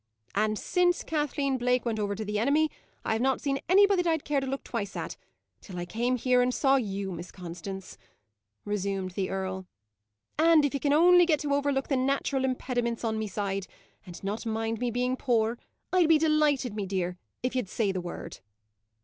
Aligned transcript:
"And 0.33 0.57
since 0.57 1.03
Kathleen 1.03 1.59
Blake 1.59 1.85
went 1.85 1.99
over 1.99 2.15
to 2.15 2.25
the 2.25 2.39
enemy, 2.39 2.71
I 3.05 3.13
have 3.13 3.21
not 3.21 3.39
seen 3.39 3.59
anybody 3.69 4.01
that 4.01 4.09
I'd 4.09 4.25
care 4.25 4.39
to 4.41 4.47
look 4.47 4.63
twice 4.63 4.95
at, 4.95 5.15
till 5.59 5.77
I 5.77 5.85
came 5.85 6.15
here 6.15 6.41
and 6.41 6.51
saw 6.51 6.77
you, 6.77 7.11
Miss 7.11 7.31
Constance," 7.31 7.99
resumed 8.65 9.11
the 9.11 9.29
earl. 9.29 9.67
"And 10.39 10.65
if 10.65 10.73
ye 10.73 10.79
can 10.79 10.91
only 10.91 11.27
get 11.27 11.39
to 11.41 11.53
overlook 11.53 11.87
the 11.87 11.97
natural 11.97 12.45
impediments 12.45 13.03
on 13.03 13.19
me 13.19 13.27
side, 13.27 13.67
and 14.03 14.23
not 14.23 14.43
mind 14.43 14.79
me 14.79 14.89
being 14.89 15.15
poor, 15.15 15.59
I'd 15.93 16.09
be 16.09 16.17
delighted, 16.17 16.75
me 16.75 16.87
dear, 16.87 17.19
if 17.43 17.55
ye'd 17.55 17.69
say 17.69 17.91
the 17.91 18.01
word." 18.01 18.39